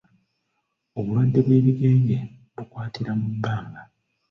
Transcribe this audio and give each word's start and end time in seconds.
Obulwadde 0.97 1.39
bw'ebigenge 1.45 2.17
bukwatira 2.55 3.11
mu 3.19 3.27
bbanga. 3.33 3.81